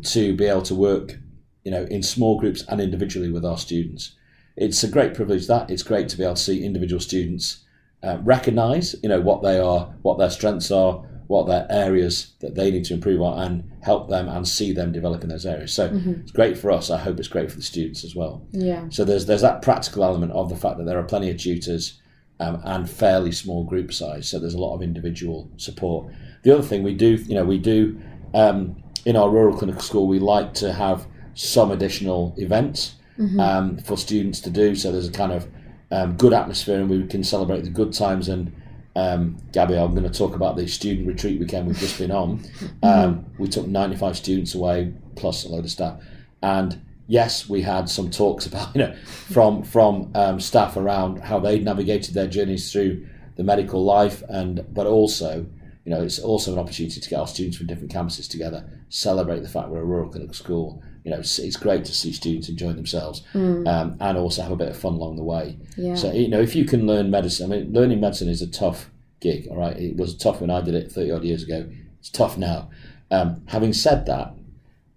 [0.03, 1.19] to be able to work,
[1.65, 4.17] you know, in small groups and individually with our students.
[4.57, 7.65] It's a great privilege that it's great to be able to see individual students
[8.03, 12.55] uh, recognise, you know, what they are, what their strengths are, what their areas that
[12.55, 15.73] they need to improve on, and help them and see them develop in those areas.
[15.73, 15.91] So
[16.23, 16.91] it's great for us.
[16.91, 18.47] I hope it's great for the students as well.
[18.53, 18.87] Yeah.
[18.91, 22.01] So there's there's that practical element of the fact that there are plenty of tutors
[22.39, 24.29] um, and fairly small group size.
[24.29, 26.13] So there's a lot of individual support.
[26.43, 28.01] The other thing we do, you know, we do
[28.35, 32.97] um, in our rural clinical school, we like to have some additional events
[33.39, 34.75] um, for students to do.
[34.75, 35.49] So there's a kind of
[35.91, 38.29] um, good atmosphere, and we can celebrate the good times.
[38.29, 38.53] And
[38.95, 42.41] um, Gabby, I'm going to talk about the student retreat weekend we've just been on.
[42.83, 46.01] Um, we took 95 students away plus a load of staff,
[46.43, 51.39] and yes, we had some talks about you know from from um, staff around how
[51.41, 55.47] they navigated their journeys through the medical life, and but also
[55.87, 59.41] you know it's also an opportunity to get our students from different campuses together, celebrate
[59.41, 60.83] the fact we're a rural clinical school.
[61.05, 63.23] You know, it's, it's great to see students enjoying themselves
[63.69, 65.57] um, and also have a bit of fun along the way.
[65.77, 65.95] Yeah.
[65.95, 68.91] So you know, if you can learn medicine, I mean, learning medicine is a tough
[69.21, 69.47] gig.
[69.49, 71.71] All right, it was tough when I did it thirty odd years ago.
[72.01, 72.69] It's tough now.
[73.13, 74.35] Um, having said that,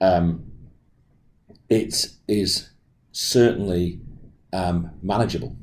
[0.02, 0.52] um,
[1.69, 2.71] it is
[3.12, 4.02] certainly
[4.54, 5.56] um, manageable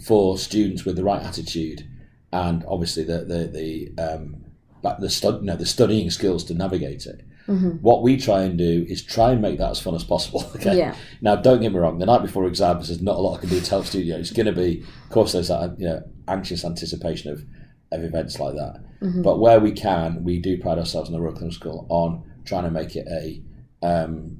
[0.00, 1.86] for students with the right attitude
[2.34, 4.44] and obviously the the the um,
[4.82, 7.24] but the stud, you know, the studying skills to navigate it.
[7.80, 10.50] What we try and do is try and make that as fun as possible.
[10.56, 10.78] Okay.
[10.78, 10.94] Yeah.
[11.20, 11.98] Now, don't get me wrong.
[11.98, 14.30] The night before exams, there's not a lot I can do to help students.
[14.30, 17.44] It's going to be, of course, there's that you know anxious anticipation of
[17.92, 18.82] of events like that.
[19.22, 22.64] But where we can, we do pride ourselves in the Rural Clinical School on trying
[22.64, 23.42] to make it a
[23.86, 24.38] um,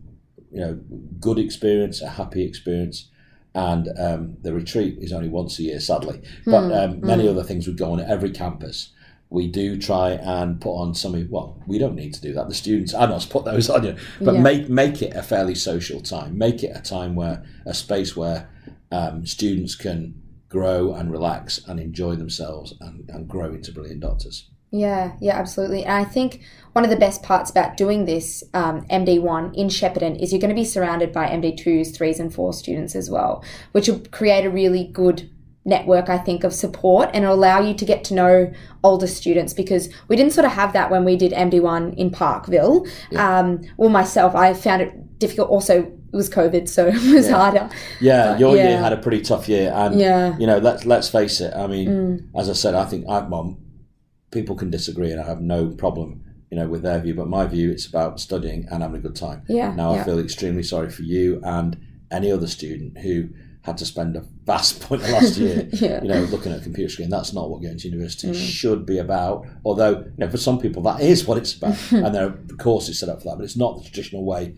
[0.51, 0.81] you know
[1.21, 3.11] good experience, a happy experience.
[3.55, 6.21] And um, the retreat is only once a year, sadly.
[6.45, 8.91] But um, many other things would go on at every campus.
[9.31, 11.29] We do try and put on some.
[11.31, 12.49] Well, we don't need to do that.
[12.49, 14.41] The students, I not put those on you, but Yeah.
[14.41, 16.37] make make it a fairly social time.
[16.37, 18.49] Make it a time where a space where
[18.93, 20.15] um, students can
[20.49, 24.49] grow and relax and enjoy themselves and, and grow into brilliant doctors.
[24.75, 25.85] Yeah, yeah, absolutely.
[25.85, 26.41] And I think
[26.73, 30.49] one of the best parts about doing this um, MD1 in Shepparton is you're going
[30.55, 34.51] to be surrounded by MD2s, 3s, and 4 students as well, which will create a
[34.51, 35.31] really good
[35.65, 39.89] network, I think, of support and allow you to get to know older students because
[40.09, 42.85] we didn't sort of have that when we did MD1 in Parkville.
[43.13, 43.39] Yeah.
[43.39, 45.51] Um, well, myself, I found it difficult.
[45.51, 47.33] Also, it was COVID, so it was Yeah.
[47.37, 47.69] harder.
[48.01, 48.71] Yeah, But, your yeah.
[48.71, 50.37] year had a pretty tough year, and Yeah.
[50.37, 51.55] you know, let's let's face it.
[51.55, 52.41] I mean, Mm.
[52.41, 53.57] as I said, I think I, well,
[54.35, 57.15] people can disagree, and I have no problem, you know, with their view.
[57.15, 59.43] But my view, it's about studying and having a good time.
[59.49, 59.75] Yeah.
[59.75, 60.03] Now, yeah.
[60.03, 61.79] I feel extremely sorry for you and
[62.11, 63.29] any other student who
[63.63, 66.03] had to spend a vast point of last year, Yeah.
[66.03, 67.09] you know, looking at a computer screen.
[67.09, 68.35] That's not what going to university Mm.
[68.61, 69.47] should be about.
[69.65, 72.99] Although, you know, for some people, that is what it's about, and there are courses
[73.01, 73.37] set up for that.
[73.39, 74.55] But it's not the traditional way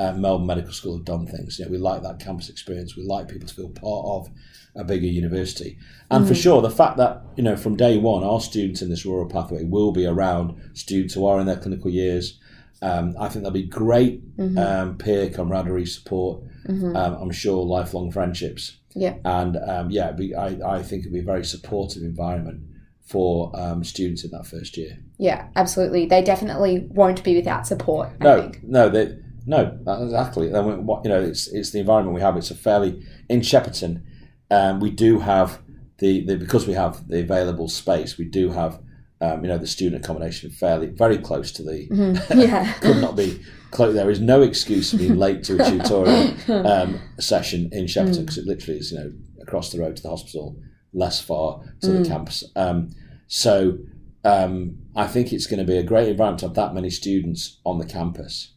[0.00, 1.58] um, Melbourne Medical School have done things.
[1.58, 2.96] You know, we like that campus experience.
[2.96, 4.30] We like people to feel part of
[4.76, 5.78] a bigger university.
[6.10, 9.04] And for sure, the fact that you know from day one, our students in this
[9.04, 12.38] rural pathway will be around students who are in their clinical years.
[12.82, 14.22] Um, I think there'll be great
[14.56, 16.42] um, peer camaraderie support.
[16.68, 18.76] Um, I'm sure lifelong friendships.
[18.94, 19.16] Yeah.
[19.24, 22.62] And um, yeah, be, I, I think it'll be a very supportive environment
[23.04, 24.98] for um, students in that first year.
[25.18, 26.06] Yeah, absolutely.
[26.06, 28.62] They definitely won't be without support, I No, think.
[28.62, 30.50] no, they, no, exactly.
[30.52, 32.36] And we- what you know, it's it's the environment we have.
[32.36, 34.02] It's a fairly in Shepparton.
[34.50, 35.60] Um, we do have
[35.98, 38.18] the, the because we have the available space.
[38.18, 38.80] We do have
[39.20, 42.24] um, you know the student accommodation fairly very close to the.
[42.34, 42.72] Yeah.
[42.80, 43.94] could not be close.
[43.94, 46.34] There is no excuse for being late to a tutorial
[46.66, 50.08] um, session in Shepparton because it literally is you know across the road to the
[50.10, 50.56] hospital,
[50.92, 52.44] less far to the campus.
[52.56, 52.90] Um,
[53.26, 53.78] so
[54.24, 57.58] um, I think it's going to be a great environment to have that many students
[57.64, 58.52] on the campus.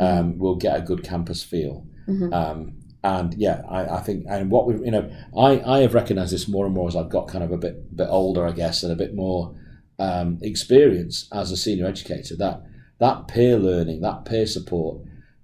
[0.00, 1.86] Um, we'll get a good campus feel.
[2.32, 6.32] Um, and yeah, I, I think, and what we, you know, I, I have recognised
[6.32, 8.82] this more and more as I've got kind of a bit, bit older, I guess,
[8.82, 9.54] and a bit more
[9.98, 12.34] um, experience as a senior educator.
[12.36, 12.62] That
[13.00, 15.02] that peer learning, that peer support,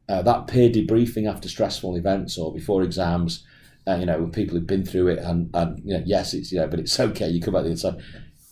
[0.09, 3.45] uh, that peer debriefing after stressful events or before exams,
[3.87, 6.53] uh, you know, with people who've been through it, and, and you know, yes, it's
[6.53, 7.29] you know, but it's okay.
[7.29, 8.03] You come out the other side.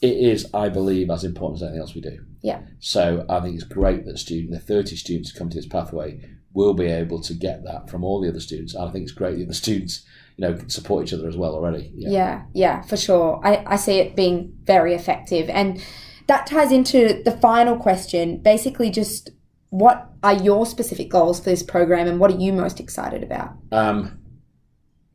[0.00, 2.24] It is, I believe, as important as anything else we do.
[2.42, 2.60] Yeah.
[2.78, 6.20] So I think it's great that student, the 30 students who come to this pathway
[6.52, 8.74] will be able to get that from all the other students.
[8.74, 10.04] And I think it's great that the students,
[10.36, 11.92] you know, can support each other as well already.
[11.94, 13.40] Yeah, yeah, for sure.
[13.44, 15.48] I, I see it being very effective.
[15.48, 15.82] And
[16.28, 19.30] that ties into the final question basically, just
[19.70, 23.54] what are your specific goals for this program and what are you most excited about?
[23.72, 24.18] Um,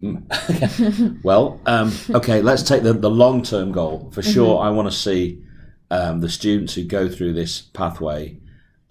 [1.23, 4.11] well, um, okay, let's take the, the long term goal.
[4.13, 5.41] For sure, I want to see
[5.89, 8.39] um, the students who go through this pathway,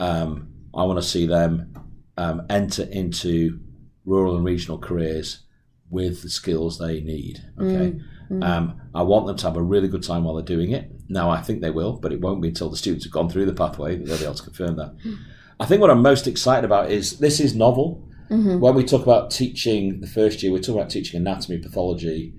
[0.01, 1.75] um, I want to see them
[2.17, 3.61] um, enter into
[4.05, 5.41] rural and regional careers
[5.91, 7.41] with the skills they need.
[7.61, 8.01] Okay.
[8.41, 10.91] Um, I want them to have a really good time while they're doing it.
[11.09, 13.45] Now, I think they will, but it won't be until the students have gone through
[13.45, 14.95] the pathway that they'll be able to confirm that.
[15.61, 18.09] I think what I'm most excited about is this is novel.
[18.61, 22.35] When we talk about teaching the first year, we're talking about teaching anatomy, pathology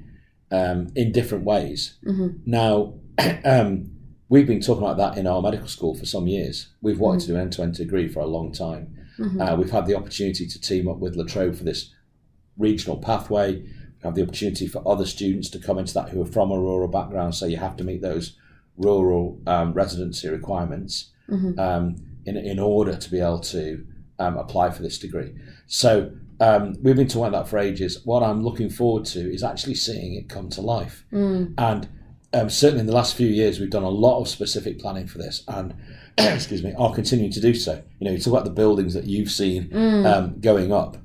[0.52, 1.98] um, in different ways.
[2.46, 2.96] Now,
[3.46, 3.92] um,
[4.30, 6.70] we've been talking about that in our medical school for some years.
[6.82, 8.98] We've wanted to do an end to end degree for a long time.
[9.40, 11.92] Uh, we've had the opportunity to team up with La Trobe for this
[12.58, 13.58] regional pathway.
[13.62, 13.68] We
[14.04, 16.88] have the opportunity for other students to come into that who are from a rural
[16.88, 18.36] background, so you have to meet those
[18.78, 21.12] rural um, residency requirements
[21.60, 23.86] um, in, in order to be able to
[24.20, 25.34] um, apply for this degree.
[25.68, 28.02] So um, we've been talking about that for ages.
[28.06, 31.06] What I'm looking forward to is actually seeing it come to life.
[31.58, 31.88] And
[32.34, 35.20] um, certainly in the last few years, we've done a lot of specific planning for
[35.20, 35.76] this, and
[36.18, 37.82] excuse me, are continuing to do so.
[38.00, 39.70] You know, you talk about the buildings that you've seen
[40.06, 40.98] um, going up.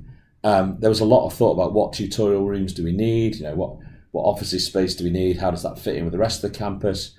[0.44, 3.37] Um, there was a lot of thought about what tutorial rooms do we need.
[3.37, 3.77] You know, what
[4.12, 5.37] what offices space do we need?
[5.37, 7.14] How does that fit in with the rest of the campus?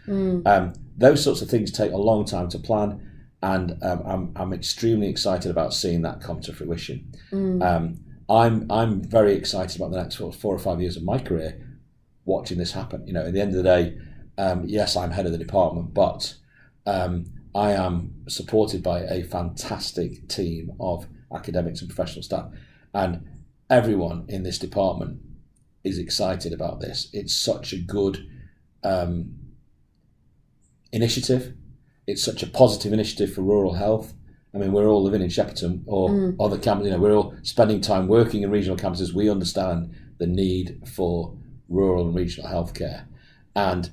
[0.48, 3.09] Um, those sorts of things take a long time to plan,
[3.42, 7.14] and um, I'm I'm extremely excited about seeing that come to fruition.
[7.62, 8.00] Um,
[8.30, 11.60] I'm I'm very excited about the next four, four or five years of my career
[12.26, 13.08] watching this happen.
[13.08, 13.98] You know, at the end of the day,
[14.38, 16.36] um, yes, I'm head of the department, but
[16.86, 17.26] um,
[17.56, 22.52] I am supported by a fantastic team of academics and professional staff,
[22.94, 23.26] and
[23.70, 25.22] everyone in this department
[25.84, 27.10] is excited about this.
[27.14, 28.28] It's such a good
[28.84, 29.36] um,
[30.92, 31.56] initiative.
[32.10, 34.14] It's such a positive initiative for rural health.
[34.54, 36.36] I mean, we're all living in Shepparton or mm.
[36.40, 36.86] other campuses.
[36.86, 39.14] You know, we're all spending time working in regional campuses.
[39.14, 41.38] We understand the need for
[41.70, 43.06] rural and regional healthcare,
[43.56, 43.92] and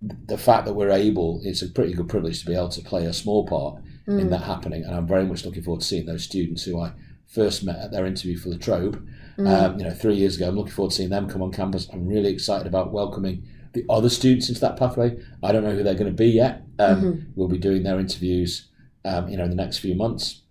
[0.00, 3.06] the fact that we're able, it's a pretty good privilege to be able to play
[3.06, 4.30] a small part in mm.
[4.30, 4.84] that happening.
[4.84, 6.92] And I'm very much looking forward to seeing those students who I
[7.26, 9.04] first met at their interview for La Trobe,
[9.36, 9.48] mm.
[9.48, 10.48] um, you know, three years ago.
[10.48, 11.88] I'm looking forward to seeing them come on campus.
[11.92, 13.42] I'm really excited about welcoming
[13.76, 15.08] the other students into that pathway.
[15.42, 16.54] I don't know who they're going to be yet.
[16.78, 16.98] Um,
[17.36, 18.68] We'll be doing their interviews,
[19.04, 20.42] um, you know, in the next few months.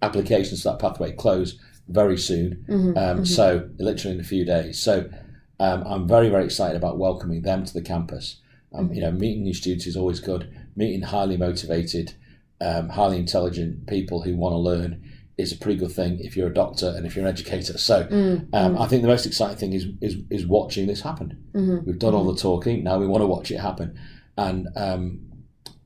[0.00, 1.58] Applications to that pathway close
[1.88, 2.64] very soon,
[2.96, 4.78] um, so literally in a few days.
[4.78, 5.10] So
[5.58, 8.40] um, I'm very, very excited about welcoming them to the campus.
[8.72, 10.42] Um, You know, meeting new students is always good.
[10.76, 12.12] Meeting highly motivated,
[12.60, 15.02] um, highly intelligent people who want to learn
[15.38, 17.78] is a pretty good thing if you're a doctor and if you're an educator.
[17.78, 18.06] So
[18.52, 21.42] um, I think the most exciting thing is is, is watching this happen.
[21.86, 22.82] We've done all the talking.
[22.84, 23.98] Now we want to watch it happen,
[24.36, 25.20] and um,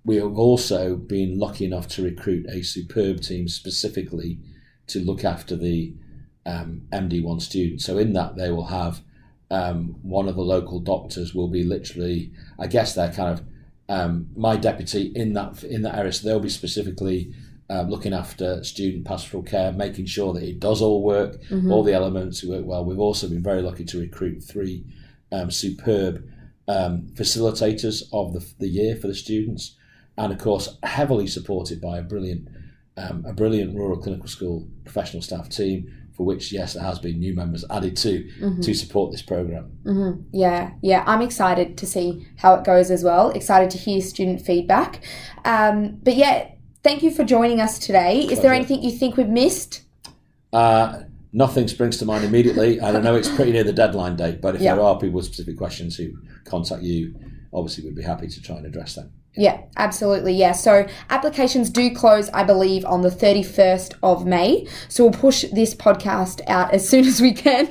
[0.05, 4.39] we have also been lucky enough to recruit a superb team specifically
[4.89, 5.95] to look after the
[6.45, 7.85] um, MD1 students.
[7.85, 9.01] So in that they will have
[9.51, 13.45] um, one of the local doctors will be literally, I guess they're kind of
[13.89, 16.13] um, my deputy in that in that area.
[16.13, 17.35] So they'll be specifically
[17.73, 21.41] um, looking after student pastoral care, making sure that it does all work,
[21.73, 22.85] all the elements work well.
[22.85, 24.85] We've also been very lucky to recruit three
[25.31, 26.23] um, superb
[26.69, 29.77] um, facilitators of the, the year for the students,
[30.19, 32.49] and of course heavily supported by a brilliant
[32.99, 35.91] um, a brilliant rural clinical school professional staff team.
[36.15, 38.29] For which, yes, there has been new members added to
[38.61, 39.73] to support this program.
[40.31, 43.31] Yeah, yeah, I'm excited to see how it goes as well.
[43.31, 45.03] Excited to hear student feedback.
[45.47, 46.52] Um, but yeah,
[46.83, 48.21] thank you for joining us today.
[48.21, 49.83] Is there anything you think we've missed?
[50.53, 51.03] Uh,
[51.33, 52.79] nothing springs to mind immediately.
[52.79, 54.75] and I know it's pretty near the deadline date, but if Yeah.
[54.75, 56.11] there are people with specific questions who
[56.45, 57.15] contact you,
[57.53, 59.11] obviously we'd be happy to try and address them.
[59.35, 60.35] Yeah, absolutely.
[60.35, 60.53] Yeah.
[60.53, 64.67] So applications do close, I believe, on the 31st of May.
[64.89, 67.67] So we'll push this podcast out as soon as we can.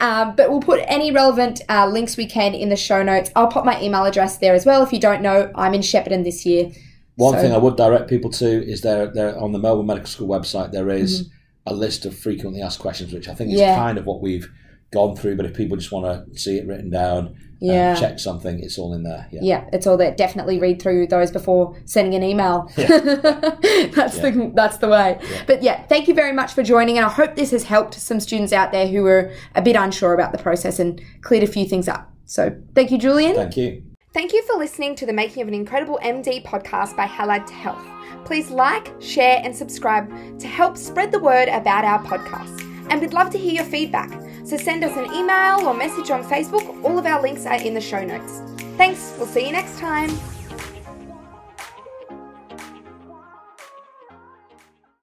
[0.00, 3.30] um, but we'll put any relevant uh, links we can in the show notes.
[3.36, 4.82] I'll pop my email address there as well.
[4.82, 6.70] If you don't know, I'm in Shepparton this year.
[7.18, 10.08] One So- thing I would direct people to is there, there on the Melbourne Medical
[10.08, 11.28] School website, there is
[11.66, 13.68] a list of frequently asked questions, which I think is Mm-hmm.
[13.68, 13.76] Yeah.
[13.76, 14.48] kind of what we've
[14.92, 15.36] gone through.
[15.36, 17.90] But if people just want to see it written down, Yeah.
[17.90, 19.26] and check something, it's all in there.
[19.32, 19.40] Yeah.
[19.42, 20.14] Yeah, it's all there.
[20.14, 22.70] Definitely read through those before sending an email.
[22.76, 25.18] that's the that's the way.
[25.48, 28.20] But yeah, thank you very much for joining, and I hope this has helped some
[28.20, 31.66] students out there who were a bit unsure about the process and cleared a few
[31.66, 32.10] things up.
[32.26, 33.34] So thank you, Julian.
[33.34, 33.82] Thank you.
[34.14, 37.52] Thank you for listening to the Making of an Incredible MD podcast by Halad to
[37.52, 37.86] Health.
[38.24, 42.62] Please like, share, and subscribe to help spread the word about our podcast.
[42.90, 44.10] And we'd love to hear your feedback.
[44.46, 46.82] So send us an email or message on Facebook.
[46.82, 48.40] All of our links are in the show notes.
[48.78, 49.14] Thanks.
[49.18, 50.08] We'll see you next time.